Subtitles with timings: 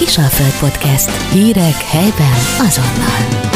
[0.00, 1.32] Kisalföld Podcast.
[1.32, 3.50] Hírek helyben azonnal.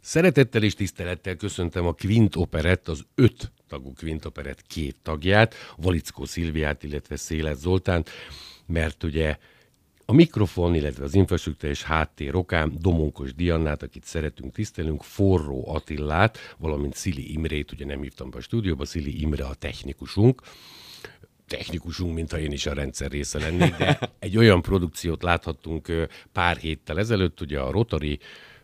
[0.00, 6.24] Szeretettel és tisztelettel köszöntem a Quint Operett, az öt tagú Quint Operett két tagját, Valickó
[6.24, 8.10] Szilviát, illetve Szélet Zoltánt,
[8.66, 9.36] mert ugye
[10.04, 16.94] a mikrofon, illetve az infrastruktúrás háttér okán Domonkos Diannát, akit szeretünk, tisztelünk, Forró Attillát, valamint
[16.94, 20.42] Szili Imrét, ugye nem hívtam be a stúdióba, Szili Imre a technikusunk,
[21.48, 25.92] technikusunk, mintha én is a rendszer része lennék, de egy olyan produkciót láthattunk
[26.32, 28.18] pár héttel ezelőtt, ugye a Rotary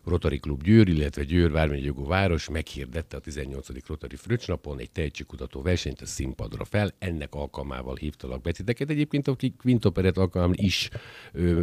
[0.04, 3.86] Rotary Klub Győr, illetve Győr vármegyjogó város meghirdette a 18.
[3.86, 6.94] Rotary Fröccsnapon egy tehetségkutató versenyt a színpadra fel.
[6.98, 8.90] Ennek alkalmával hívtalak betiteket.
[8.90, 10.88] Egyébként a Quintoperet alkalmával is
[11.32, 11.60] ö,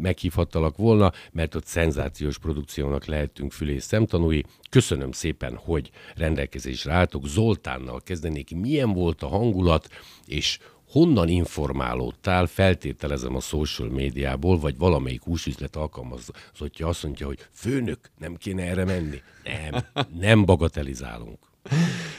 [0.00, 4.44] meghívhattalak volna, mert ott szenzációs produkciónak lehetünk fülés szemtanúi.
[4.70, 7.26] Köszönöm szépen, hogy rendelkezésre álltok.
[7.26, 9.88] Zoltánnal kezdenék, milyen volt a hangulat,
[10.26, 17.98] és honnan informálódtál, feltételezem a social médiából, vagy valamelyik húsüzlet alkalmazottja azt mondja, hogy főnök,
[18.18, 19.22] nem kéne erre menni.
[19.44, 19.84] Nem,
[20.20, 21.38] nem bagatelizálunk.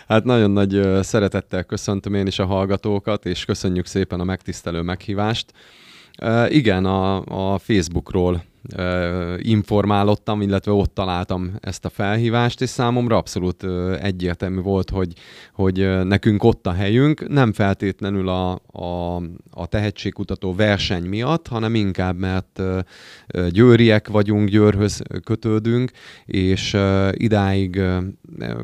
[0.08, 5.54] Hát nagyon nagy szeretettel köszöntöm én is a hallgatókat, és köszönjük szépen a megtisztelő meghívást.
[6.50, 8.44] Igen, a, a Facebookról
[9.38, 13.66] informálottam, illetve ott találtam ezt a felhívást, és számomra abszolút
[14.02, 15.14] egyértelmű volt, hogy,
[15.54, 19.16] hogy nekünk ott a helyünk, nem feltétlenül a, a,
[19.50, 22.62] a tehetségkutató verseny miatt, hanem inkább, mert
[23.50, 25.92] győriek vagyunk, Győrhöz kötődünk,
[26.26, 26.78] és
[27.12, 27.82] idáig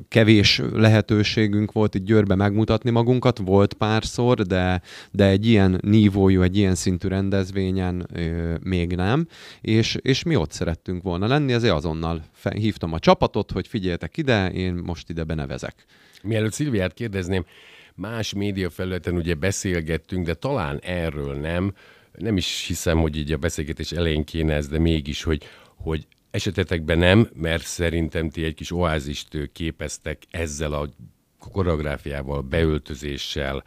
[0.07, 6.57] kevés lehetőségünk volt itt Győrbe megmutatni magunkat, volt párszor, de, de egy ilyen nívójú, egy
[6.57, 8.07] ilyen szintű rendezvényen
[8.63, 9.27] még nem,
[9.61, 12.23] és és, mi ott szerettünk volna lenni, ezért azonnal
[12.55, 15.85] hívtam a csapatot, hogy figyeljetek ide, én most ide benevezek.
[16.23, 17.45] Mielőtt Szilviát kérdezném,
[17.95, 21.73] más média felületen ugye beszélgettünk, de talán erről nem,
[22.17, 25.43] nem is hiszem, hogy így a beszélgetés elején kéne ez, de mégis, hogy,
[25.75, 30.89] hogy esetetekben nem, mert szerintem ti egy kis oázist képeztek ezzel a
[31.49, 33.63] koreográfiával, beöltözéssel,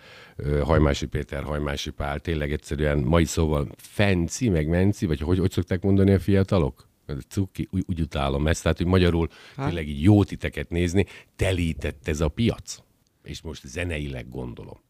[0.63, 5.83] Hajmási Péter, Hajmási Pál, tényleg egyszerűen mai szóval fenci, meg menci, vagy hogy, hogy szokták
[5.83, 6.89] mondani a fiatalok?
[7.29, 9.67] Cuki, úgy, úgy utálom ezt, tehát hogy magyarul hát.
[9.67, 11.07] tényleg így jó titeket nézni,
[11.37, 12.79] telített ez a piac.
[13.23, 14.84] És most zeneileg gondolom.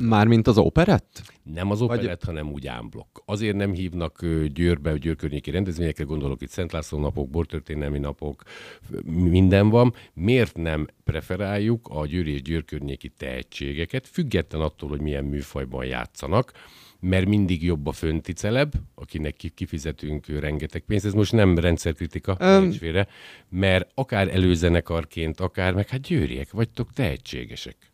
[0.00, 1.22] Mármint az operett?
[1.42, 2.34] Nem az operett, Vagy...
[2.34, 3.22] hanem úgy ámblok.
[3.24, 8.42] Azért nem hívnak Győrbe, Győr környéki rendezvényekre, gondolok itt Szent László napok, bortörténelmi napok,
[9.04, 9.94] minden van.
[10.14, 16.52] Miért nem preferáljuk a Győr és Győr környéki tehetségeket, független attól, hogy milyen műfajban játszanak,
[17.00, 21.04] mert mindig jobb a fönti celeb, akinek kifizetünk rengeteg pénzt.
[21.04, 23.06] Ez most nem rendszerkritika, um, félre,
[23.48, 27.87] mert akár előzenekarként, akár meg hát győriek vagytok, tehetségesek.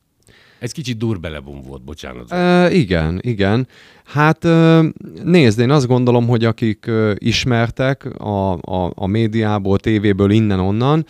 [0.64, 2.32] Ez kicsit durbelebum volt, bocsánat.
[2.32, 3.68] E, igen, igen.
[4.04, 4.46] Hát
[5.24, 11.06] nézd, én azt gondolom, hogy akik ismertek a, a, a médiából, tévéből, innen-onnan,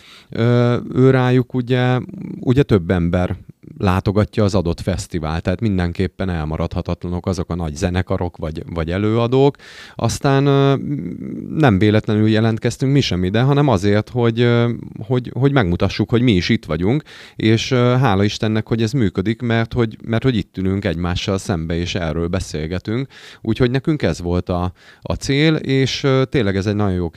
[0.95, 1.99] ő rájuk ugye,
[2.41, 3.37] ugye több ember
[3.79, 9.57] látogatja az adott fesztivál, tehát mindenképpen elmaradhatatlanok azok a nagy zenekarok vagy, vagy előadók.
[9.95, 10.43] Aztán
[11.49, 14.49] nem véletlenül jelentkeztünk mi sem ide, hanem azért, hogy,
[15.07, 17.03] hogy, hogy megmutassuk, hogy mi is itt vagyunk,
[17.37, 21.95] és hála Istennek, hogy ez működik, mert hogy, mert hogy itt ülünk egymással szembe, és
[21.95, 23.09] erről beszélgetünk.
[23.43, 27.11] Úgyhogy nekünk ez volt a, a cél, és tényleg ez egy nagyon jó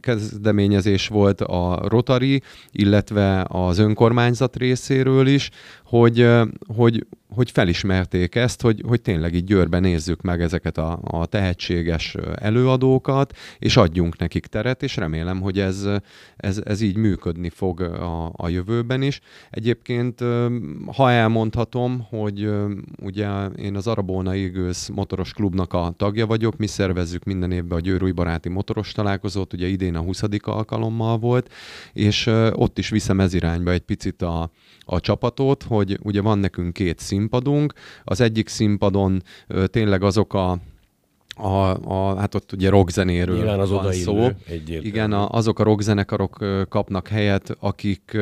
[0.00, 2.42] kezdeményezés volt a Rotary,
[2.72, 5.50] illetve az önkormányzat részéről is,
[5.86, 6.28] hogy,
[6.76, 12.16] hogy hogy felismerték ezt, hogy, hogy tényleg így Győrben nézzük meg ezeket a, a tehetséges
[12.34, 15.88] előadókat, és adjunk nekik teret, és remélem, hogy ez,
[16.36, 19.20] ez, ez így működni fog a, a jövőben is.
[19.50, 20.24] Egyébként,
[20.96, 22.50] ha elmondhatom, hogy
[23.02, 27.80] ugye én az Arabóna Eagles motoros klubnak a tagja vagyok, mi szervezzük minden évben a
[27.80, 30.22] Győrúj Baráti Motoros találkozót, ugye idén a 20.
[30.40, 31.52] alkalommal volt,
[31.92, 34.50] és ott is viszem ez irányba egy picit a,
[34.84, 37.72] a csapatot, hogy ugye van nekünk két színpadunk,
[38.04, 39.22] az egyik színpadon
[39.70, 40.58] tényleg azok a
[41.38, 44.28] a, a, hát ott ugye rockzenéről Nyilván az van szó.
[44.66, 48.18] Igen, a, azok a rockzenekarok kapnak helyet, akik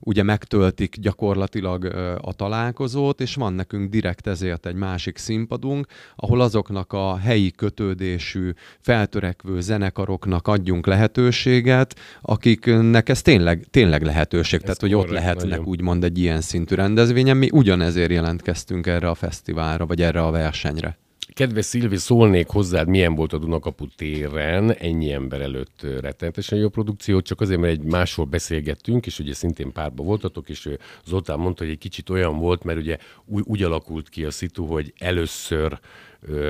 [0.00, 1.84] ugye megtöltik gyakorlatilag
[2.20, 5.86] a találkozót, és van nekünk direkt ezért egy másik színpadunk,
[6.16, 14.64] ahol azoknak a helyi kötődésű, feltörekvő zenekaroknak adjunk lehetőséget, akiknek ez tényleg, tényleg lehetőség, ez
[14.64, 15.64] tehát hogy ott lehetnek nagyon.
[15.64, 17.36] úgymond egy ilyen szintű rendezvényen.
[17.36, 20.98] Mi ugyanezért jelentkeztünk erre a fesztiválra, vagy erre a versenyre.
[21.34, 27.20] Kedves Szilvi, szólnék hozzád, milyen volt a Dunakapu téren, ennyi ember előtt rettenetesen jó produkció,
[27.20, 30.68] csak azért, mert egy máshol beszélgettünk, és ugye szintén párba voltatok, és
[31.04, 34.66] Zoltán mondta, hogy egy kicsit olyan volt, mert ugye úgy, úgy alakult ki a szitu,
[34.66, 35.80] hogy először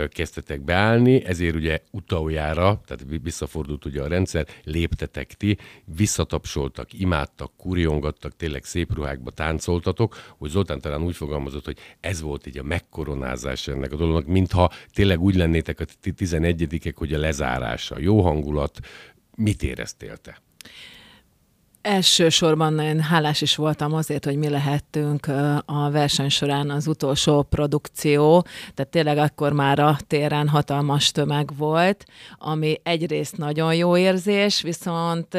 [0.08, 8.36] kezdtetek beállni, ezért ugye utoljára, tehát visszafordult ugye a rendszer, léptetek ti, visszatapsoltak, imádtak, kurjongattak,
[8.36, 13.68] tényleg szép ruhákba táncoltatok, hogy Zoltán talán úgy fogalmazott, hogy ez volt így a megkoronázás
[13.68, 15.84] ennek a dolognak, mintha tényleg úgy lennétek a
[16.14, 18.78] 11 hogy a lezárása, jó hangulat,
[19.36, 20.42] mit éreztél te?
[21.82, 25.26] Elsősorban nagyon hálás is voltam azért, hogy mi lehettünk
[25.64, 32.04] a verseny során az utolsó produkció, tehát tényleg akkor már a téren hatalmas tömeg volt,
[32.38, 35.36] ami egyrészt nagyon jó érzés, viszont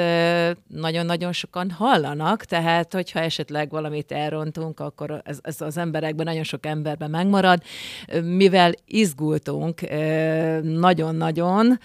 [0.68, 6.66] nagyon-nagyon sokan hallanak, tehát hogyha esetleg valamit elrontunk, akkor ez, ez az emberekben, nagyon sok
[6.66, 7.62] emberben megmarad.
[8.24, 9.82] Mivel izgultunk
[10.62, 11.80] nagyon-nagyon,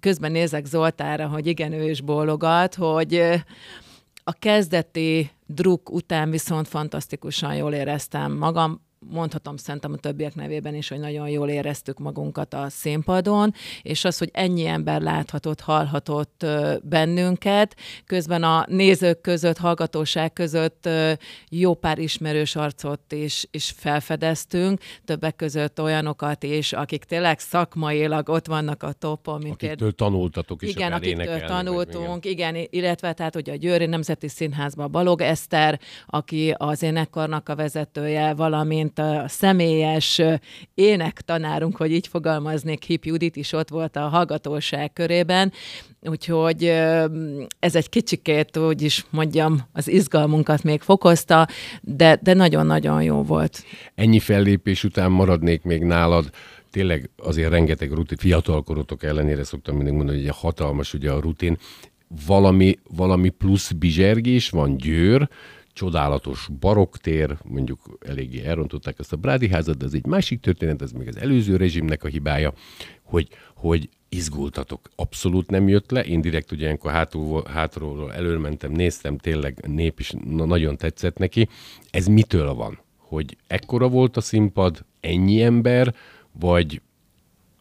[0.00, 3.42] közben nézek Zoltára, hogy igen, ő is bólogat, hogy
[4.30, 10.88] a kezdeti druk után viszont fantasztikusan jól éreztem magam, mondhatom szerintem a többiek nevében is,
[10.88, 16.46] hogy nagyon jól éreztük magunkat a színpadon, és az, hogy ennyi ember láthatott, hallhatott
[16.82, 17.76] bennünket,
[18.06, 20.88] közben a nézők között, hallgatóság között
[21.48, 28.46] jó pár ismerős arcot is, is felfedeztünk, többek között olyanokat is, akik tényleg szakmailag ott
[28.46, 29.40] vannak a topon.
[29.42, 29.94] Mint akiktől ér...
[29.94, 32.54] tanultatok is Igen, akiktől tanultunk, igen.
[32.54, 38.34] igen, illetve tehát ugye a Győri Nemzeti Színházban Balog Eszter, aki az énekkarnak a vezetője,
[38.34, 40.20] valamint mint a személyes
[40.74, 45.52] énektanárunk, hogy így fogalmaznék, Hip Judit is ott volt a hallgatóság körében,
[46.00, 46.64] úgyhogy
[47.58, 51.48] ez egy kicsikét, úgy is mondjam, az izgalmunkat még fokozta,
[51.80, 53.64] de, de nagyon-nagyon jó volt.
[53.94, 56.30] Ennyi fellépés után maradnék még nálad,
[56.70, 61.58] tényleg azért rengeteg rutin, fiatalkorotok ellenére szoktam mindig mondani, hogy a hatalmas ugye a rutin,
[62.26, 65.28] valami, valami plusz bizsergés van, győr,
[65.80, 70.92] csodálatos baroktér, mondjuk eléggé elrontották ezt a Brádi házat, de ez egy másik történet, ez
[70.92, 72.52] még az előző rezsimnek a hibája,
[73.02, 74.88] hogy, hogy izgultatok.
[74.96, 76.04] Abszolút nem jött le.
[76.04, 81.48] Én direkt ugye ilyenkor hátul, hátról előmentem, néztem, tényleg nép is na, nagyon tetszett neki.
[81.90, 82.78] Ez mitől van?
[82.96, 85.94] Hogy ekkora volt a színpad, ennyi ember,
[86.32, 86.80] vagy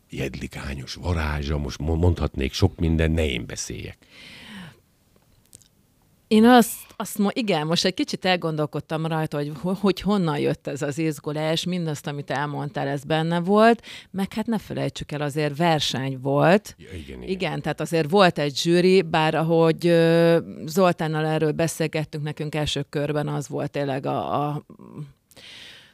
[0.10, 3.98] jedlikányos varázsa, most mondhatnék sok minden, ne én beszéljek.
[6.28, 10.82] Én azt, azt mo- igen, most egy kicsit elgondolkodtam rajta, hogy, hogy honnan jött ez
[10.82, 13.82] az izgulás, mindazt, amit elmondtál, ez benne volt,
[14.12, 16.76] meg hát ne felejtsük el, azért verseny volt.
[16.78, 17.30] Ja, igen, igen.
[17.30, 19.96] igen, tehát azért volt egy zsűri, bár ahogy
[20.66, 24.66] Zoltánnal erről beszélgettünk, nekünk első körben az volt tényleg a, a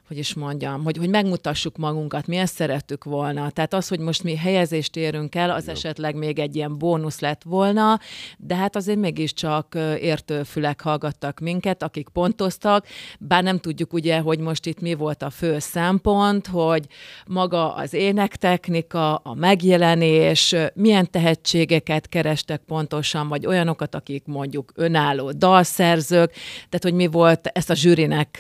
[0.07, 3.49] hogy is mondjam, hogy, hogy megmutassuk magunkat, mi ezt szerettük volna.
[3.49, 5.71] Tehát az, hogy most mi helyezést érünk el, az Jó.
[5.71, 7.99] esetleg még egy ilyen bónusz lett volna,
[8.37, 12.87] de hát azért mégiscsak értőfülek hallgattak minket, akik pontoztak,
[13.19, 16.85] bár nem tudjuk ugye, hogy most itt mi volt a fő szempont, hogy
[17.27, 26.31] maga az énektechnika, a megjelenés, milyen tehetségeket kerestek pontosan, vagy olyanokat, akik mondjuk önálló dalszerzők,
[26.55, 28.37] tehát hogy mi volt, ezt a zsűrinek,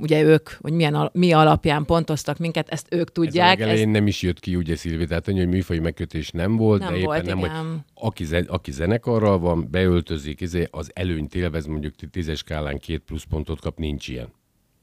[0.00, 3.60] ugye ők, hogy milyen, mi alapján pontoztak minket, ezt ők tudják.
[3.60, 6.92] Ez a nem is jött ki, ugye Szilvi, tehát hogy műfaj megkötés nem volt, nem
[6.92, 7.50] de éppen volt, nem, igen.
[7.50, 13.00] hogy aki, zen, aki zenekarral van, beöltözik, izé, az előnyt élvez, mondjuk tízes skálán két
[13.00, 14.28] plusz pontot kap, nincs ilyen.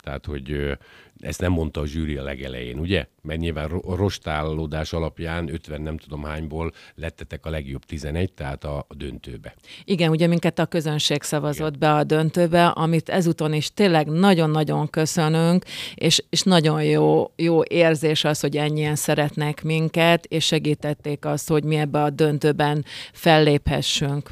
[0.03, 0.77] Tehát, hogy
[1.19, 3.05] ezt nem mondta a zsűri a legelején, ugye?
[3.21, 8.95] Mert nyilván rostálódás alapján 50 nem tudom hányból lettetek a legjobb 11, tehát a, a
[8.95, 9.55] döntőbe.
[9.83, 11.79] Igen, ugye minket a közönség szavazott Igen.
[11.79, 18.23] be a döntőbe, amit ezúton is tényleg nagyon-nagyon köszönünk, és, és nagyon jó, jó érzés
[18.23, 24.29] az, hogy ennyien szeretnek minket, és segítették azt, hogy mi ebbe a döntőben felléphessünk.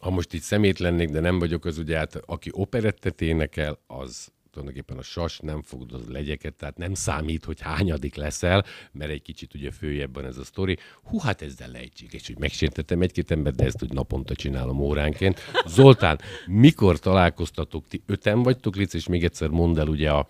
[0.00, 4.28] Ha most itt szemét lennék, de nem vagyok, az ugye hát aki operettet énekel, az
[4.50, 9.22] tulajdonképpen a sas nem fogod az legyeket, tehát nem számít, hogy hányadik leszel, mert egy
[9.22, 10.78] kicsit ugye főjebben ez a sztori.
[11.02, 15.40] Hú, hát ezzel lehetséges, hogy megsértettem egy-két embert, de ezt úgy naponta csinálom óránként.
[15.66, 17.88] Zoltán, mikor találkoztatok?
[17.88, 20.28] Ti öten vagytok, Lic, és még egyszer mondd el ugye a,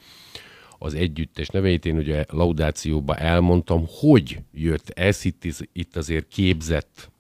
[0.79, 1.87] az együttes neveit.
[1.87, 7.11] Én ugye laudációba elmondtam, hogy jött ez, itt, itt azért képzett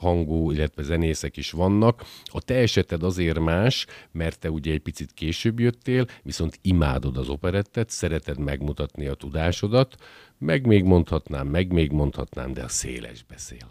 [0.00, 2.04] hangú, illetve zenészek is vannak.
[2.24, 7.28] A te eseted azért más, mert te ugye egy picit később jöttél, viszont imádod az
[7.28, 9.94] operettet, szereted megmutatni a tudásodat,
[10.38, 13.70] meg még mondhatnám, meg még mondhatnám, de a széles beszél.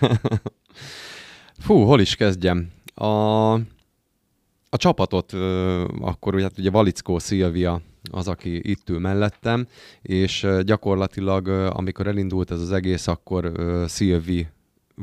[1.64, 2.70] Fú, hol is kezdjem?
[2.94, 3.52] A,
[4.68, 5.32] a csapatot,
[6.00, 9.66] akkor ugye, hát ugye Valickó Szilvia az, aki itt ül mellettem,
[10.02, 13.52] és gyakorlatilag, amikor elindult ez az egész, akkor
[13.86, 14.46] Szilvi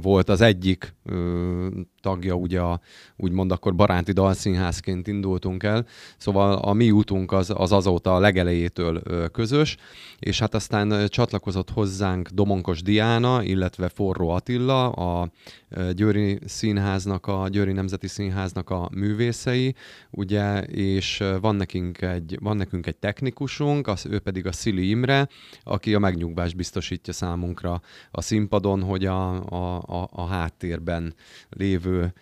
[0.01, 1.67] volt az egyik ö,
[2.01, 2.79] tagja, ugye a,
[3.17, 5.85] úgymond akkor baráti dalszínházként indultunk el,
[6.17, 9.77] szóval a mi útunk az, az azóta a legelejétől ö, közös,
[10.19, 15.29] és hát aztán csatlakozott hozzánk Domonkos Diána, illetve Forró Attila, a
[15.69, 19.75] ö, Győri Színháznak, a Győri Nemzeti Színháznak a művészei,
[20.09, 25.27] ugye, és van nekünk egy, van nekünk egy technikusunk, az, ő pedig a Szili Imre,
[25.63, 27.81] aki a megnyugvást biztosítja számunkra
[28.12, 31.13] a színpadon, hogy a, a, a, a háttérben
[31.49, 32.13] lévő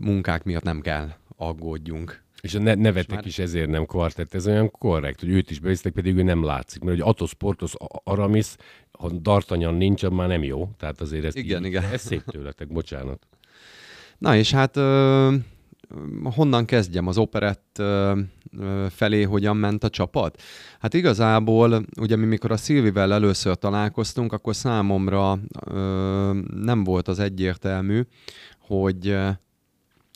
[0.00, 2.22] munkák miatt nem kell aggódjunk.
[2.40, 5.58] És a ne- nevetek már- is ezért nem kvartett, ez olyan korrekt, hogy őt is
[5.58, 6.82] bevisztek, pedig ő nem látszik.
[6.82, 7.72] Mert hogy Atos, Portos,
[8.04, 8.56] Aramis,
[8.98, 10.70] ha Dartanyan nincs, az már nem jó.
[10.78, 11.84] Tehát azért ez, Igen, igen.
[11.84, 13.26] ez szép tőletek, bocsánat.
[14.18, 15.34] Na és hát ö,
[16.22, 17.82] honnan kezdjem az operett
[18.88, 20.42] felé, hogyan ment a csapat?
[20.80, 25.38] Hát igazából, ugye mi mikor a Szilvivel először találkoztunk, akkor számomra
[26.54, 28.02] nem volt az egyértelmű,
[28.58, 29.16] hogy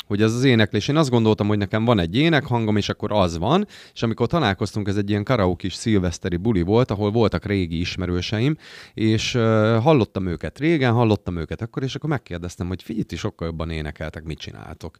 [0.07, 0.89] hogy ez az éneklés.
[0.89, 4.89] Én azt gondoltam, hogy nekem van egy énekhangom, és akkor az van, és amikor találkoztunk,
[4.89, 8.57] ez egy ilyen karaoke szilveszteri buli volt, ahol voltak régi ismerőseim,
[8.95, 9.43] és uh,
[9.83, 14.25] hallottam őket régen, hallottam őket akkor, és akkor megkérdeztem, hogy figyelj, ti sokkal jobban énekeltek,
[14.25, 14.97] mit csináltok?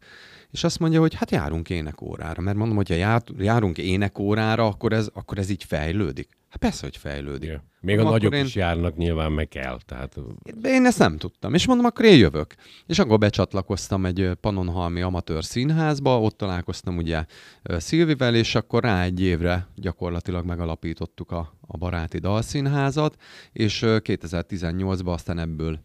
[0.51, 4.93] És azt mondja, hogy hát járunk énekórára, mert mondom, hogy ha jár, járunk énekórára, akkor
[4.93, 6.29] ez, akkor ez így fejlődik.
[6.49, 7.49] Hát persze, hogy fejlődik.
[7.49, 7.63] Ja.
[7.81, 9.79] Még a nagyok én- is járnak, nyilván meg kell.
[9.85, 10.15] Tehát
[10.63, 12.55] én ezt nem tudtam, és mondom, akkor én jövök.
[12.85, 17.25] És akkor becsatlakoztam egy ö, Pannonhalmi amatőr színházba, ott találkoztam ugye
[17.63, 23.15] Szilvivel, és akkor rá egy évre gyakorlatilag megalapítottuk a, a baráti dalszínházat,
[23.51, 25.79] és ö, 2018-ban aztán ebből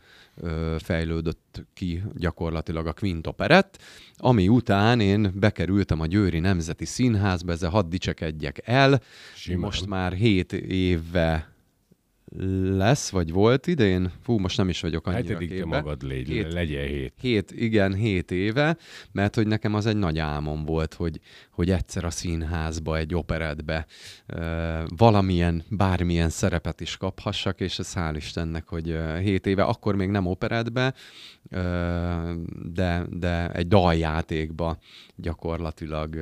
[0.79, 3.83] fejlődött ki gyakorlatilag a Quint Operett,
[4.17, 9.01] ami után én bekerültem a Győri Nemzeti Színházba, ezzel hadd dicsekedjek el,
[9.35, 9.61] Simán.
[9.61, 11.52] most már 7 éve
[12.63, 14.13] lesz, vagy volt idén?
[14.23, 15.77] Fú, most nem is vagyok annyira hetedik te képbe.
[15.77, 16.53] magad légy, Hét.
[16.53, 17.13] legyen hét.
[17.21, 18.77] Hét, igen, hét éve,
[19.13, 21.21] mert hogy nekem az egy nagy álmom volt, hogy,
[21.51, 23.87] hogy egyszer a színházba, egy operetbe
[24.97, 30.09] valamilyen, bármilyen szerepet is kaphassak, és ez hál' Istennek, hogy ö, hét éve, akkor még
[30.09, 30.95] nem operetbe,
[32.73, 34.79] de, de egy daljátékba
[35.17, 36.17] gyakorlatilag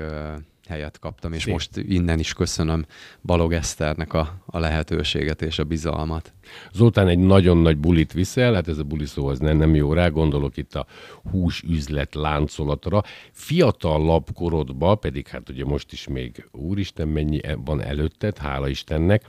[0.70, 1.52] helyet kaptam, és Szép.
[1.52, 2.86] most innen is köszönöm
[3.22, 6.32] Balog Eszternek a, a lehetőséget és a bizalmat.
[6.72, 9.92] Zoltán egy nagyon nagy bulit viszel, hát ez a buli szó az nem, nem jó
[9.92, 10.86] rá, gondolok itt a
[11.30, 13.02] húsüzlet láncolatra.
[13.32, 19.24] Fiatalabb korodba, pedig hát ugye most is még úristen mennyi e- van előtted, hála Istennek,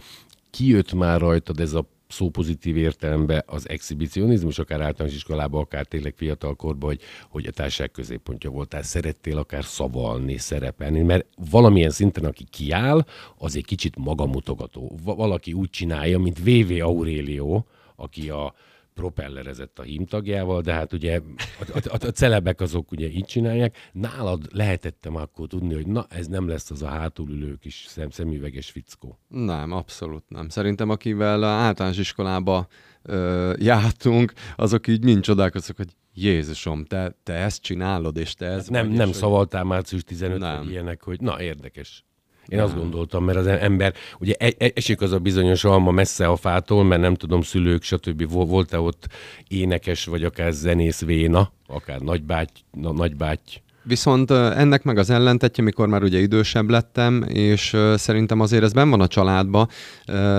[0.50, 6.14] kijött már rajtad ez a szó pozitív értelemben az exhibicionizmus, akár általános iskolában, akár tényleg
[6.16, 12.46] fiatalkorban, hogy, hogy a társaság középpontja voltál, szerettél akár szavalni, szerepelni, mert valamilyen szinten, aki
[12.50, 13.06] kiáll,
[13.38, 15.00] az egy kicsit magamutogató.
[15.04, 17.64] Va- valaki úgy csinálja, mint VV Aurelio,
[17.96, 18.54] aki a
[18.94, 21.22] propellerezett a hímtagjával, de hát ugye
[21.60, 23.78] a, a, a, celebek azok ugye így csinálják.
[23.92, 28.70] Nálad lehetettem akkor tudni, hogy na, ez nem lesz az a hátulülő kis szem, szemüveges
[28.70, 29.20] fickó.
[29.28, 30.50] Nem, abszolút nem.
[30.50, 32.68] Szerintem akivel általános iskolába
[33.04, 38.68] ö, jártunk, azok így mind csodálkoztak, hogy Jézusom, te, te ezt csinálod, és te ez
[38.68, 40.70] Nem, vagy, nem és hogy- szavaltál március 15 Nem.
[40.70, 42.06] ilyenek, hogy na, érdekes.
[42.52, 46.28] Én azt gondoltam, mert az ember, ugye e- e- esik az a bizonyos alma messze
[46.28, 48.32] a fától, mert nem tudom, szülők, stb.
[48.32, 49.08] Vol- Volt-e ott
[49.48, 55.88] énekes, vagy akár zenész véna, akár nagybáty, na, nagybáty, Viszont ennek meg az ellentetje, mikor
[55.88, 59.68] már ugye idősebb lettem, és szerintem azért ez benn van a családba.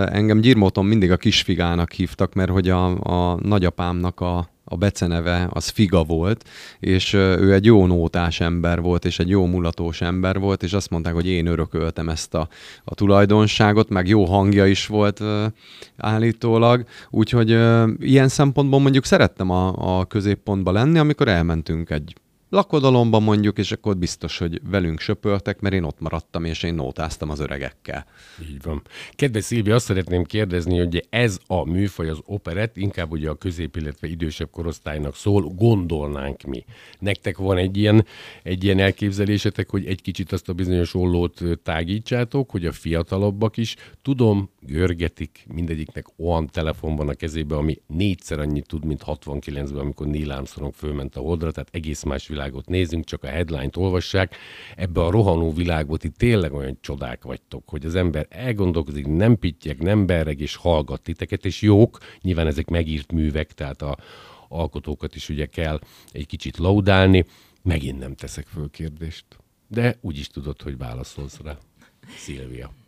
[0.07, 5.69] Engem Gyirmóton mindig a kisfigának hívtak, mert hogy a, a nagyapámnak a, a beceneve az
[5.69, 6.45] Figa volt,
[6.81, 10.91] és ő egy jó nótás ember volt, és egy jó mulatós ember volt, és azt
[10.91, 12.49] mondták, hogy én örököltem ezt a,
[12.85, 15.23] a tulajdonságot, meg jó hangja is volt
[15.97, 17.51] állítólag, úgyhogy
[18.01, 22.15] ilyen szempontból mondjuk szerettem a, a középpontba lenni, amikor elmentünk egy
[22.53, 27.31] lakodalomban mondjuk, és akkor biztos, hogy velünk söpörtek, mert én ott maradtam, és én nótáztam
[27.31, 28.07] az öregekkel.
[28.51, 28.83] Így van.
[29.15, 33.77] Kedves Szilvi, azt szeretném kérdezni, hogy ez a műfaj, az operett, inkább ugye a közép,
[33.77, 36.65] illetve idősebb korosztálynak szól, gondolnánk mi.
[36.99, 38.07] Nektek van egy ilyen,
[38.43, 43.77] egy ilyen elképzelésetek, hogy egy kicsit azt a bizonyos ollót tágítsátok, hogy a fiatalabbak is,
[44.03, 50.07] tudom, görgetik, mindegyiknek olyan telefon van a kezébe, ami négyszer annyit tud, mint 69-ben, amikor
[50.07, 54.37] Neil Armstrong fölment a holdra, tehát egész más világot nézünk, csak a headline-t olvassák.
[54.77, 59.79] Ebbe a rohanó világban ti tényleg olyan csodák vagytok, hogy az ember elgondolkozik, nem pittyek,
[59.79, 63.97] nem berreg és hallgat titeket, és jók, nyilván ezek megírt művek, tehát a
[64.49, 65.81] alkotókat is ugye kell
[66.13, 67.25] egy kicsit laudálni.
[67.63, 69.25] Megint nem teszek föl kérdést,
[69.69, 71.59] de úgy is tudod, hogy válaszolsz rá.
[72.17, 72.82] Szilvia.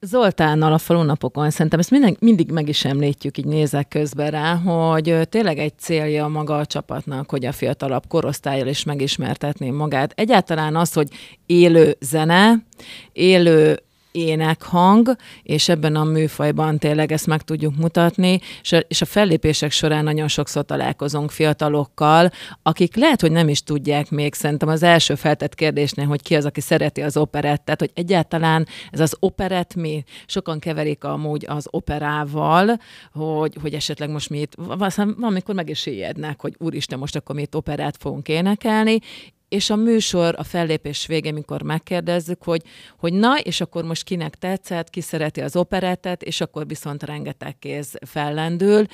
[0.00, 5.28] Zoltánnal a falunapokon szerintem ezt minden, mindig meg is említjük, így nézek közben rá, hogy
[5.28, 10.12] tényleg egy célja maga a csapatnak, hogy a fiatalabb korosztályjal is megismertetni magát.
[10.16, 11.08] Egyáltalán az, hogy
[11.46, 12.54] élő zene,
[13.12, 13.78] élő
[14.12, 20.04] énekhang, és ebben a műfajban tényleg ezt meg tudjuk mutatni, és a, és fellépések során
[20.04, 22.30] nagyon sokszor találkozunk fiatalokkal,
[22.62, 26.44] akik lehet, hogy nem is tudják még, szerintem az első feltett kérdésnél, hogy ki az,
[26.44, 30.04] aki szereti az operettet, hogy egyáltalán ez az operett mi?
[30.26, 32.80] Sokan keverik amúgy az operával,
[33.12, 34.54] hogy, hogy esetleg most mi itt,
[35.16, 38.98] valamikor meg is ijednek, hogy úristen, most akkor mi operát fogunk énekelni,
[39.48, 42.62] és a műsor, a fellépés végén, mikor megkérdezzük, hogy,
[42.98, 47.58] hogy na, és akkor most kinek tetszett, ki szereti az operettet, és akkor viszont rengeteg
[47.58, 48.86] kéz fellendül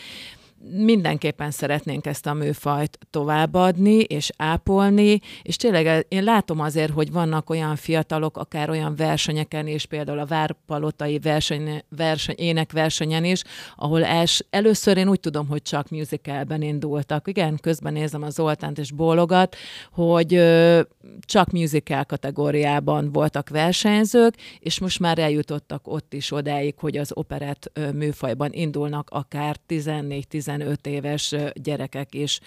[0.71, 7.51] mindenképpen szeretnénk ezt a műfajt továbbadni és ápolni, és tényleg én látom azért, hogy vannak
[7.51, 13.43] olyan fiatalok, akár olyan versenyeken is, például a Várpalotai verseny, verseny, énekversenyen is,
[13.77, 17.29] ahol els, először én úgy tudom, hogy csak musicalben indultak.
[17.29, 19.57] Igen, közben nézem a Zoltánt és bólogat,
[19.93, 20.81] hogy ö,
[21.21, 27.71] csak musical kategóriában voltak versenyzők, és most már eljutottak ott is odáig, hogy az operett
[27.73, 32.41] ö, műfajban indulnak akár 14-15 15 éves gyerekek is.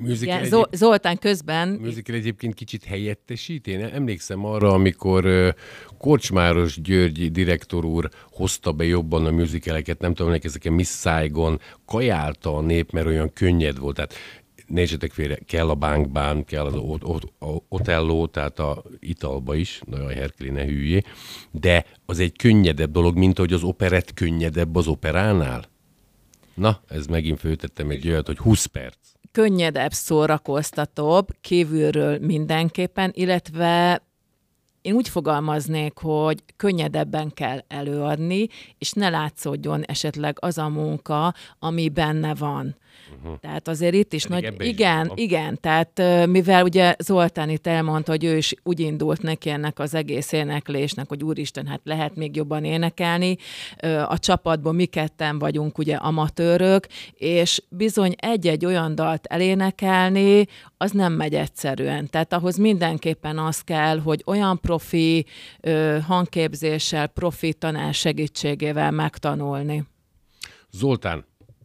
[0.00, 1.68] Musical Igen, Zol- Zoltán közben...
[1.68, 3.66] Musical egyébként kicsit helyettesít.
[3.66, 5.54] Én emlékszem arra, amikor
[5.98, 12.56] Korcsmáros György direktor úr hozta be jobban a musicaleket, nem tudom, ezeken Miss Saigon, kajálta
[12.56, 13.94] a nép, mert olyan könnyed volt.
[13.94, 14.14] Tehát
[14.66, 16.74] nézzetek félre, kell a bankbán, kell az
[17.68, 21.00] Otello, tehát a italba is, nagyon Herkeli ne hülyé,
[21.50, 25.72] de az egy könnyedebb dolog, mint hogy az operett könnyedebb az operánál.
[26.54, 28.96] Na, ez megint főtettem egy olyat, hogy 20 perc.
[29.32, 34.02] Könnyedebb, szórakoztatóbb, kívülről mindenképpen, illetve
[34.82, 41.88] én úgy fogalmaznék, hogy könnyedebben kell előadni, és ne látszódjon esetleg az a munka, ami
[41.88, 42.76] benne van.
[43.22, 43.38] Uh-huh.
[43.40, 44.66] Tehát azért itt is Pedig nagy...
[44.66, 45.58] Igen, is igen.
[45.60, 50.32] Tehát mivel ugye Zoltán itt elmondta, hogy ő is úgy indult neki ennek az egész
[50.32, 53.36] éneklésnek, hogy úristen, hát lehet még jobban énekelni.
[54.06, 60.46] A csapatban mi ketten vagyunk ugye amatőrök, és bizony egy-egy olyan dalt elénekelni,
[60.76, 62.10] az nem megy egyszerűen.
[62.10, 65.26] Tehát ahhoz mindenképpen az kell, hogy olyan profi
[66.06, 69.84] hangképzéssel, profi tanár segítségével megtanulni.
[70.70, 71.24] Zoltán,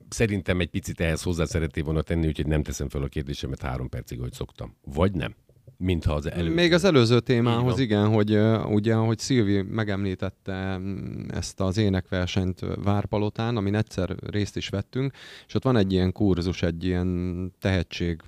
[0.10, 3.90] szerintem egy picit ehhez hozzá szeretné volna tenni, úgyhogy nem teszem fel a kérdésemet három
[3.90, 4.76] percig, hogy szoktam.
[4.84, 5.36] Vagy nem?
[5.78, 6.54] Mintha az előző.
[6.54, 12.60] Még az előző témához, igen, hogy uh, ugye, hogy Szilvi megemlítette mm, ezt az énekversenyt
[12.76, 15.14] Várpalotán, amin egyszer részt is vettünk,
[15.48, 18.22] és ott van egy ilyen kurzus, egy ilyen tehetség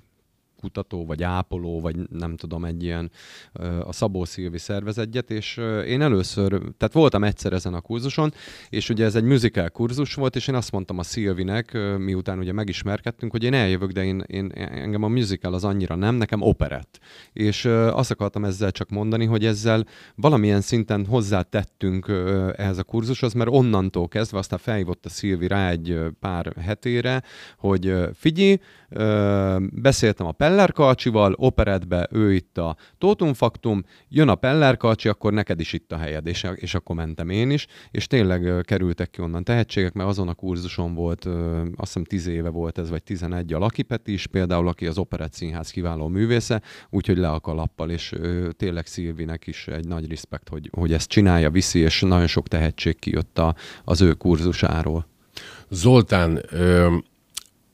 [0.62, 3.10] kutató, vagy ápoló, vagy nem tudom, egy ilyen
[3.84, 8.32] a Szabó Szilvi szervezetjet, és én először, tehát voltam egyszer ezen a kurzuson,
[8.68, 12.52] és ugye ez egy musical kurzus volt, és én azt mondtam a Szilvinek, miután ugye
[12.52, 16.98] megismerkedtünk, hogy én eljövök, de én, én engem a musical az annyira nem, nekem operett.
[17.32, 22.06] És azt akartam ezzel csak mondani, hogy ezzel valamilyen szinten hozzátettünk
[22.56, 27.22] ehhez a kurzushoz, mert onnantól kezdve aztán felhívott a Szilvi rá egy pár hetére,
[27.58, 28.58] hogy figyelj,
[29.72, 35.60] beszéltem a Peller Kalcsival, operetbe ő itt a Tótumfaktum, jön a Peller Kalcsi, akkor neked
[35.60, 39.44] is itt a helyed, és, és akkor mentem én is, és tényleg kerültek ki onnan
[39.44, 41.24] tehetségek, mert azon a kurzuson volt,
[41.76, 44.98] azt hiszem 10 éve volt ez, vagy 11 a Laki Peti is, például, aki az
[44.98, 48.14] Operett Színház kiváló művésze, úgyhogy le a kalappal, és
[48.56, 52.98] tényleg Szilvinek is egy nagy respekt, hogy, hogy ezt csinálja, viszi, és nagyon sok tehetség
[52.98, 55.06] kijött a, az ő kurzusáról.
[55.70, 57.10] Zoltán, ö-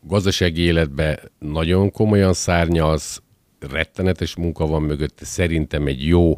[0.00, 3.22] gazdasági életbe nagyon komolyan szárnyalsz,
[3.70, 6.34] rettenetes munka van mögött, szerintem egy jó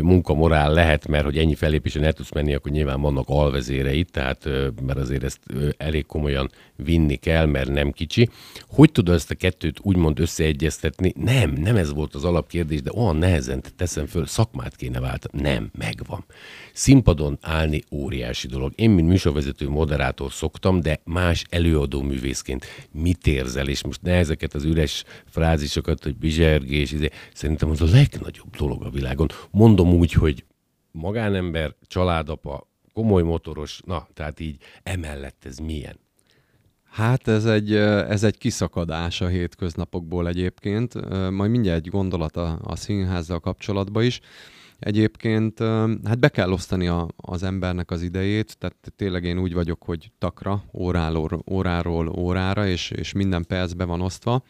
[0.00, 4.44] munkamorál lehet, mert hogy ennyi fellépésen el tudsz menni, akkor nyilván vannak alvezéreit, tehát
[4.86, 5.40] mert azért ezt
[5.76, 6.50] elég komolyan
[6.82, 8.28] vinni kell, mert nem kicsi.
[8.68, 11.12] Hogy tudod ezt a kettőt úgymond összeegyeztetni?
[11.16, 15.42] Nem, nem ez volt az alapkérdés, de olyan nehezen teszem föl, szakmát kéne váltani.
[15.42, 16.24] Nem, megvan.
[16.72, 18.72] Színpadon állni óriási dolog.
[18.76, 24.54] Én, mint műsorvezető, moderátor szoktam, de más előadó művészként mit érzel, és most ne ezeket
[24.54, 29.28] az üres frázisokat, hogy bizsergés, izé, szerintem az a legnagyobb dolog a világon.
[29.50, 30.44] Mondom úgy, hogy
[30.90, 36.01] magánember, családapa, komoly motoros, na, tehát így emellett ez milyen?
[36.92, 41.10] Hát ez egy, ez egy kiszakadás a hétköznapokból egyébként.
[41.30, 44.20] Majd mindjárt egy gondolat a, a színházzal kapcsolatban is.
[44.78, 45.58] Egyébként
[46.04, 50.10] hát be kell osztani a, az embernek az idejét, tehát tényleg én úgy vagyok, hogy
[50.18, 54.42] takra, óráról, óráról órára, és, és minden percbe van osztva.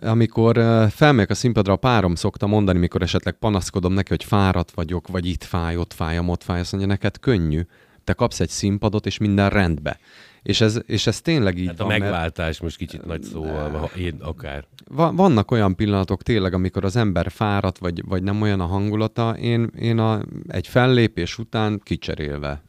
[0.00, 0.54] amikor
[0.90, 5.26] felmegyek a színpadra, a párom szokta mondani, mikor esetleg panaszkodom neki, hogy fáradt vagyok, vagy
[5.26, 7.60] itt fáj, ott fáj, ott fáj, azt mondja, neked könnyű.
[8.04, 9.98] Te kapsz egy színpadot, és minden rendbe.
[10.42, 11.86] És ez, és ez tényleg így hát van.
[11.86, 12.60] a megváltás mert...
[12.60, 14.64] most kicsit nagy szó, ha én akár.
[14.94, 19.36] Vannak olyan pillanatok tényleg, amikor az ember fáradt, vagy, vagy nem olyan a hangulata.
[19.38, 22.62] Én, én a, egy fellépés után kicserélve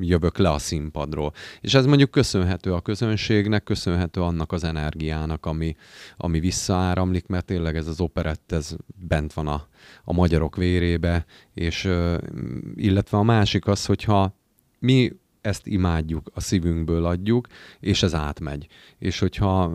[0.00, 1.32] jövök le a színpadról.
[1.60, 5.76] És ez mondjuk köszönhető a közönségnek, köszönhető annak az energiának, ami,
[6.16, 8.76] ami visszaáramlik, mert tényleg ez az operett, ez
[9.08, 9.68] bent van a,
[10.04, 11.88] a magyarok vérébe, és
[12.74, 14.38] illetve a másik az, hogyha
[14.78, 17.46] mi ezt imádjuk, a szívünkből adjuk,
[17.80, 18.66] és ez átmegy.
[18.98, 19.72] És hogyha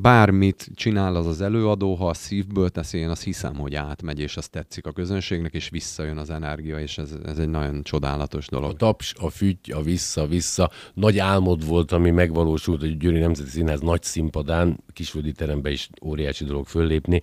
[0.00, 4.36] bármit csinál az az előadó, ha a szívből teszi, én azt hiszem, hogy átmegy, és
[4.36, 8.70] azt tetszik a közönségnek, és visszajön az energia, és ez, ez egy nagyon csodálatos dolog.
[8.70, 10.70] A taps, a füty, a vissza-vissza.
[10.94, 16.44] Nagy álmod volt, ami megvalósult, hogy Győri Nemzeti Színház nagy színpadán, kisföldi teremben is óriási
[16.44, 17.22] dolog föllépni,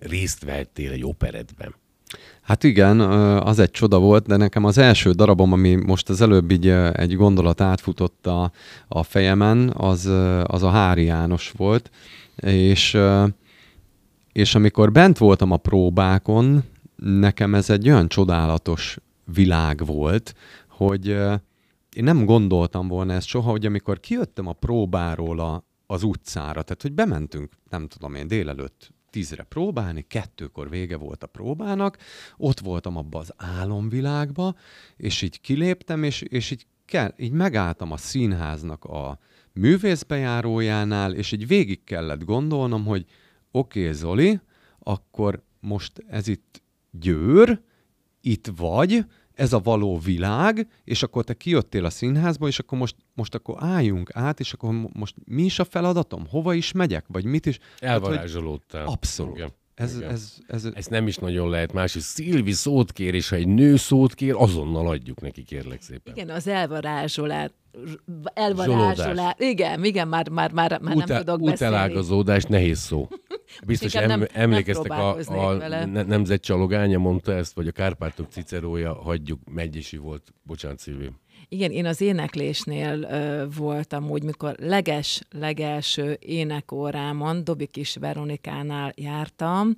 [0.00, 1.74] részt vehettél egy operetben.
[2.48, 3.00] Hát igen,
[3.40, 7.16] az egy csoda volt, de nekem az első darabom, ami most az előbb így egy
[7.16, 8.52] gondolat átfutott a,
[8.88, 10.06] a fejemen, az,
[10.44, 11.90] az a Hári János volt,
[12.36, 12.98] és,
[14.32, 16.64] és amikor bent voltam a próbákon,
[16.96, 20.34] nekem ez egy olyan csodálatos világ volt,
[20.68, 21.06] hogy
[21.96, 26.82] én nem gondoltam volna ezt soha, hogy amikor kijöttem a próbáról a, az utcára, tehát
[26.82, 31.98] hogy bementünk, nem tudom én, délelőtt tízre próbálni, kettőkor vége volt a próbának,
[32.36, 34.54] ott voltam abba az álomvilágba,
[34.96, 39.18] és így kiléptem, és, és így, kell, így megálltam a színháznak a
[39.52, 43.04] művészbejárójánál, és így végig kellett gondolnom, hogy
[43.50, 44.40] oké, okay, Zoli,
[44.78, 47.60] akkor most ez itt Győr,
[48.20, 49.04] itt vagy,
[49.38, 53.56] ez a való világ, és akkor te kijöttél a színházba, és akkor most, most akkor
[53.58, 56.26] álljunk át, és akkor most mi is a feladatom?
[56.30, 57.04] Hova is megyek?
[57.08, 57.58] Vagy mit is?
[57.78, 58.80] Elvarázsolódtál.
[58.80, 59.36] Hát, abszolút.
[59.36, 59.52] Igen.
[59.74, 60.10] Ez, Igen.
[60.10, 63.36] ez, ez, ez, Ezt nem is nagyon lehet más, hogy Szilvi szót kér, és ha
[63.36, 66.14] egy nő szót kér, azonnal adjuk neki, kérlek szépen.
[66.16, 67.50] Igen, az elvarázsolás.
[68.34, 69.34] Elvarázsolás.
[69.38, 71.74] Igen, igen, már, már, már, már Ute, nem tudok beszélni.
[71.74, 73.08] Utelágazódás, nehéz szó.
[73.66, 78.94] Biztos em, nem, emlékeztek, nem a, a nemzet csalogánya mondta ezt, vagy a Kárpátok cicerója,
[78.94, 81.10] hagyjuk, megyesi volt, bocsánat Szilvi.
[81.48, 89.76] Igen, én az éneklésnél ö, voltam úgy, mikor leges, legelső énekórámon, Dobi Kis Veronikánál jártam,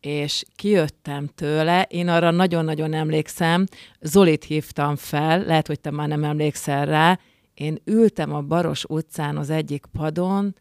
[0.00, 3.64] és kijöttem tőle, én arra nagyon-nagyon emlékszem,
[4.00, 7.18] Zolit hívtam fel, lehet, hogy te már nem emlékszel rá,
[7.54, 10.54] én ültem a Baros utcán az egyik padon,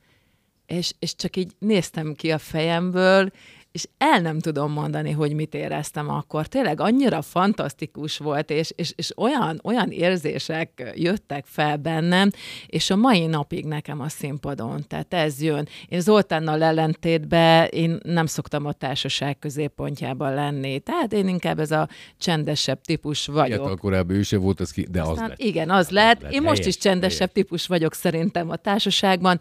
[0.70, 3.32] és, és csak így néztem ki a fejemből,
[3.72, 6.48] és el nem tudom mondani, hogy mit éreztem akkor.
[6.48, 12.30] Tényleg annyira fantasztikus volt, és, és, és olyan, olyan érzések jöttek fel bennem,
[12.68, 15.68] és a mai napig nekem a színpadon, tehát ez jön.
[15.88, 21.88] Én Zoltánnal ellentétben én nem szoktam a társaság középpontjában lenni, tehát én inkább ez a
[22.18, 23.58] csendesebb típus vagyok.
[23.58, 25.40] Fiatal korábban ő se volt, az ki, de Aztán, az lett.
[25.40, 26.32] Igen, az lett.
[26.32, 27.34] Én most is csendesebb helyes.
[27.34, 29.40] típus vagyok szerintem a társaságban,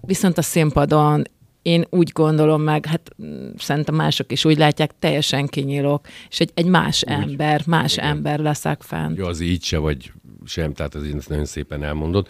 [0.00, 1.24] viszont a színpadon
[1.62, 6.50] én úgy gondolom meg, hát mm, szerintem mások is úgy látják, teljesen kinyílok, és egy,
[6.54, 8.08] egy más úgy, ember, más igen.
[8.08, 9.18] ember leszek fent.
[9.18, 10.12] Jó, az így se vagy
[10.44, 12.28] sem, tehát az én nagyon szépen elmondod.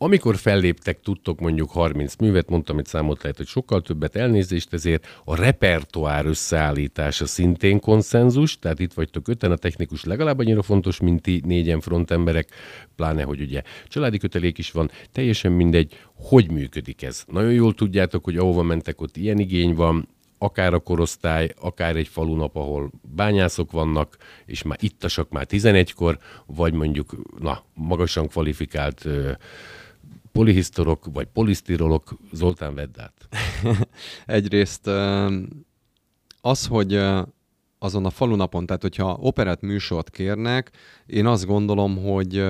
[0.00, 5.20] Amikor felléptek, tudtok mondjuk 30 művet, mondtam, hogy számot lehet, hogy sokkal többet elnézést, ezért
[5.24, 11.22] a repertoár összeállítása szintén konszenzus, tehát itt vagytok öten, a technikus legalább annyira fontos, mint
[11.22, 12.48] ti négyen frontemberek,
[12.96, 17.24] pláne, hogy ugye családi kötelék is van, teljesen mindegy, hogy működik ez.
[17.26, 20.08] Nagyon jól tudjátok, hogy ahova mentek, ott ilyen igény van,
[20.38, 26.72] akár a korosztály, akár egy falunap, ahol bányászok vannak, és már ittasak már 11-kor, vagy
[26.72, 29.06] mondjuk na, magasan kvalifikált
[30.38, 33.28] polihisztorok vagy polisztirolok, Zoltán vedd át.
[34.38, 34.86] Egyrészt
[36.40, 37.00] az, hogy
[37.78, 40.70] azon a falunapon, tehát hogyha operett műsort kérnek,
[41.06, 42.44] én azt gondolom, hogy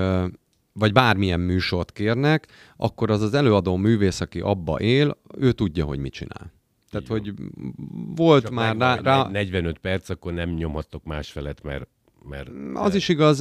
[0.73, 2.47] vagy bármilyen műsort kérnek,
[2.77, 6.53] akkor az az előadó művész, aki abba él, ő tudja, hogy mit csinál.
[6.91, 7.15] Tehát, Jó.
[7.15, 7.33] hogy
[8.15, 9.29] volt Csak már rá, rá...
[9.29, 11.89] 45 perc, akkor nem nyomhattok másfelet, mert
[12.23, 12.51] mert...
[12.75, 13.39] Az is igaz,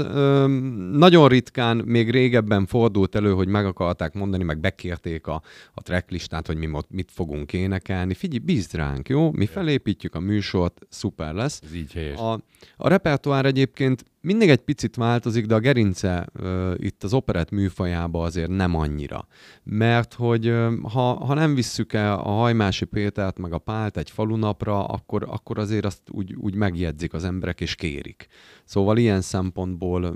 [0.92, 5.42] nagyon ritkán, még régebben fordult elő, hogy meg akarták mondani, meg bekérték a,
[5.74, 8.14] a tracklistát, hogy mi mit fogunk énekelni.
[8.14, 9.32] Figyelj, bízd ránk, jó?
[9.32, 11.62] Mi felépítjük a műsort, szuper lesz.
[11.64, 12.20] Ez így helyes.
[12.20, 12.34] A,
[12.78, 18.24] a repertoár egyébként mindig egy picit változik, de a gerince uh, itt az operett műfajába
[18.24, 19.28] azért nem annyira.
[19.64, 24.10] Mert hogy uh, ha, ha nem visszük el a Hajmási Pétert meg a Pált egy
[24.10, 28.28] falunapra, akkor, akkor azért azt úgy, úgy megjegyzik az emberek és kérik.
[28.64, 30.16] Szóval ilyen szempontból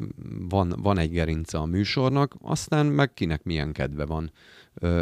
[0.49, 4.31] van, van egy gerince a műsornak, aztán meg kinek milyen kedve van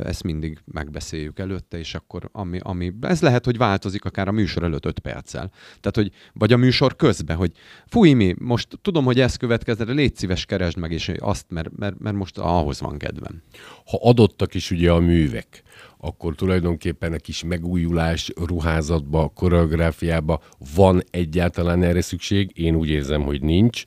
[0.03, 4.63] ezt mindig megbeszéljük előtte, és akkor ami, ami, ez lehet, hogy változik akár a műsor
[4.63, 5.51] előtt 5 perccel.
[5.79, 7.51] Tehát, hogy, vagy a műsor közben, hogy
[7.87, 11.77] fúj mi, most tudom, hogy ez következett, de légy szíves, keresd meg, és azt, mert,
[11.77, 13.41] mert, mert most ahhoz van kedvem.
[13.85, 15.63] Ha adottak is ugye a művek,
[15.97, 20.41] akkor tulajdonképpen egy kis megújulás ruházatba, koreográfiába
[20.75, 22.51] van egyáltalán erre szükség?
[22.53, 23.83] Én úgy érzem, hogy nincs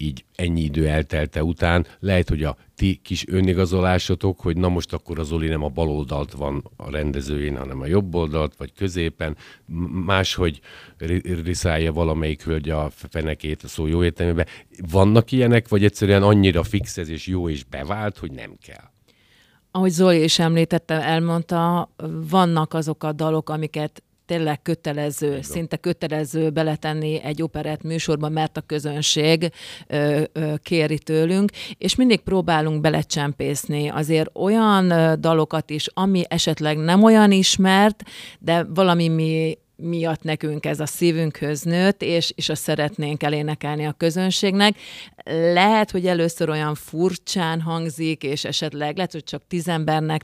[0.00, 5.18] így ennyi idő eltelte után, lehet, hogy a ti kis önigazolásotok, hogy na most akkor
[5.18, 9.36] az Oli nem a bal oldalt van a rendezőjén, hanem a jobb oldalt, vagy középen,
[10.04, 10.60] máshogy
[11.44, 14.46] riszálja valamelyik hölgy a fenekét a szó jó értelmében.
[14.90, 18.90] Vannak ilyenek, vagy egyszerűen annyira fix ez és jó és bevált, hogy nem kell?
[19.70, 21.90] ahogy Zoli is említette, elmondta,
[22.30, 25.42] vannak azok a dalok, amiket tényleg kötelező, Igen.
[25.42, 29.52] szinte kötelező beletenni egy operett műsorba, mert a közönség
[29.86, 37.02] ö, ö, kéri tőlünk, és mindig próbálunk belecsempészni azért olyan dalokat is, ami esetleg nem
[37.02, 38.02] olyan ismert,
[38.38, 43.92] de valami mi miatt nekünk ez a szívünkhöz nőtt, és, és azt szeretnénk elénekelni a
[43.92, 44.76] közönségnek.
[45.52, 49.70] Lehet, hogy először olyan furcsán hangzik, és esetleg lehet, hogy csak tíz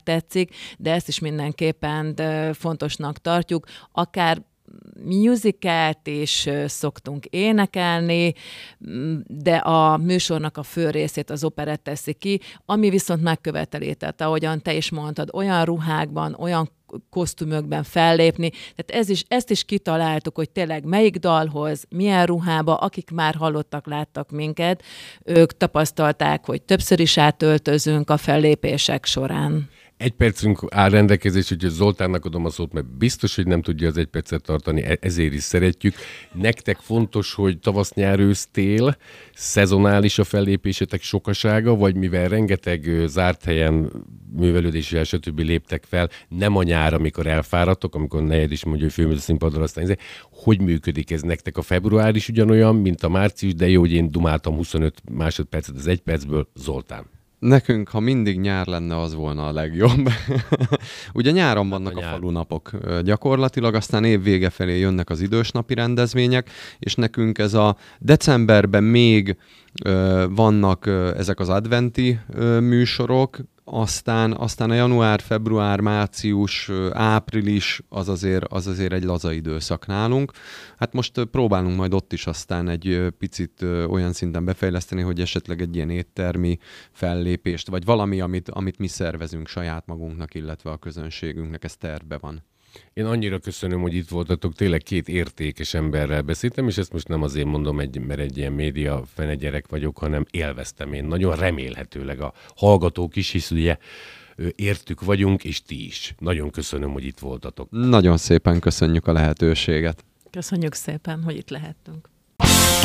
[0.03, 2.15] tetszik, de ezt is mindenképpen
[2.53, 4.41] fontosnak tartjuk, akár
[5.03, 8.33] musicalt is szoktunk énekelni,
[9.27, 14.61] de a műsornak a fő részét az operett teszi ki, ami viszont megköveteli, tehát ahogyan
[14.61, 16.69] te is mondtad, olyan ruhákban, olyan
[17.09, 18.49] kosztümökben fellépni.
[18.49, 23.87] Tehát ez is, ezt is kitaláltuk, hogy tényleg melyik dalhoz, milyen ruhába, akik már hallottak,
[23.87, 24.83] láttak minket,
[25.23, 29.69] ők tapasztalták, hogy többször is átöltözünk a fellépések során.
[29.97, 33.97] Egy percünk áll rendelkezés, hogy Zoltánnak adom a szót, mert biztos, hogy nem tudja az
[33.97, 35.95] egy percet tartani, e- ezért is szeretjük.
[36.33, 38.97] Nektek fontos, hogy tavasz, nyár, ősz, tél,
[39.33, 43.91] szezonális a fellépésetek sokasága, vagy mivel rengeteg zárt helyen
[44.35, 45.39] művelődési stb.
[45.39, 49.97] léptek fel, nem a nyár, amikor elfáradtok, amikor negyed is mondja, hogy főműző színpadra, aztán
[50.31, 51.57] hogy működik ez nektek?
[51.57, 55.87] A február is ugyanolyan, mint a március, de jó, hogy én dumáltam 25 másodpercet az
[55.87, 56.47] egy percből.
[56.55, 57.14] Zoltán.
[57.45, 60.09] Nekünk, ha mindig nyár lenne, az volna a legjobb.
[61.13, 62.71] Ugye nyáron vannak hát a, a falunapok
[63.03, 69.37] gyakorlatilag, aztán év vége felé jönnek az idősnapi rendezvények, és nekünk ez a decemberben még
[69.83, 77.81] ö, vannak ö, ezek az adventi ö, műsorok, aztán, aztán a január, február, március, április
[77.89, 80.31] az azért, az azért egy laza időszak nálunk.
[80.77, 85.75] Hát most próbálunk majd ott is aztán egy picit olyan szinten befejleszteni, hogy esetleg egy
[85.75, 86.57] ilyen éttermi
[86.91, 92.43] fellépést, vagy valami, amit, amit mi szervezünk saját magunknak, illetve a közönségünknek, ez terve van.
[92.93, 97.21] Én annyira köszönöm, hogy itt voltatok, tényleg két értékes emberrel beszéltem, és ezt most nem
[97.21, 101.05] azért mondom, egy, mert egy ilyen média fenegyerek vagyok, hanem élveztem én.
[101.05, 103.77] Nagyon remélhetőleg a hallgatók is, hisz ugye
[104.55, 106.15] értük vagyunk, és ti is.
[106.19, 107.67] Nagyon köszönöm, hogy itt voltatok.
[107.71, 110.05] Nagyon szépen köszönjük a lehetőséget.
[110.31, 112.09] Köszönjük szépen, hogy itt lehettünk.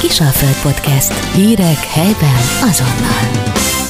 [0.01, 1.35] Kisalföld Podcast.
[1.35, 3.90] Hírek helyben azonnal.